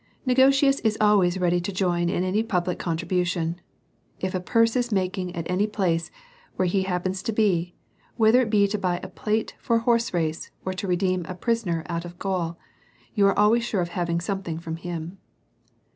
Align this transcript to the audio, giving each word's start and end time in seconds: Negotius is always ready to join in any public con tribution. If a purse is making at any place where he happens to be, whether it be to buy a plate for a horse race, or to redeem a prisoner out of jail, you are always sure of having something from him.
Negotius 0.25 0.79
is 0.83 0.97
always 0.99 1.37
ready 1.37 1.61
to 1.61 1.71
join 1.71 2.09
in 2.09 2.23
any 2.23 2.41
public 2.41 2.79
con 2.79 2.97
tribution. 2.97 3.57
If 4.19 4.33
a 4.33 4.39
purse 4.39 4.75
is 4.75 4.91
making 4.91 5.35
at 5.35 5.47
any 5.47 5.67
place 5.67 6.09
where 6.55 6.65
he 6.65 6.81
happens 6.89 7.21
to 7.21 7.31
be, 7.31 7.75
whether 8.17 8.41
it 8.41 8.49
be 8.49 8.67
to 8.69 8.79
buy 8.79 8.99
a 9.03 9.07
plate 9.07 9.53
for 9.59 9.75
a 9.75 9.79
horse 9.81 10.11
race, 10.11 10.49
or 10.65 10.73
to 10.73 10.87
redeem 10.87 11.23
a 11.29 11.35
prisoner 11.35 11.83
out 11.87 12.03
of 12.03 12.17
jail, 12.17 12.57
you 13.13 13.27
are 13.27 13.37
always 13.37 13.63
sure 13.63 13.81
of 13.81 13.89
having 13.89 14.19
something 14.19 14.57
from 14.57 14.77
him. 14.77 15.19